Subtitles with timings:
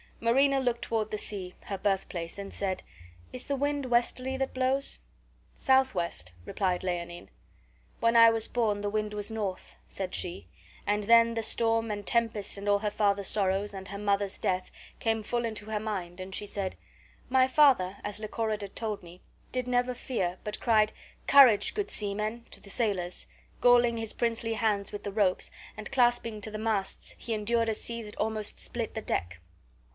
[0.19, 2.83] Marina looked toward the sea, her birthplace, and said,
[3.33, 4.99] "Is the wind westerly that blows?"
[5.55, 7.29] "Southwest," replied Leonine.
[7.99, 10.47] "When I was born the wind was north," said she;
[10.87, 14.69] and then the storm and tempest and all her father's sorrows, and her mother's death,
[14.99, 16.75] came full into her mind, and she said,
[17.29, 19.21] "My father, as Lychorida told me,
[19.51, 20.93] did never fear, but cried,
[21.27, 23.25] COURAGE, GOOD SEAMEN, to the sailors,
[23.59, 27.75] galling his princely hands with the ropes, and, clasping to the masts, he endured a
[27.75, 29.39] sea that almost split the deck."